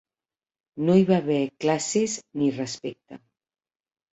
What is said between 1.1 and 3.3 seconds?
haver classes ni respecte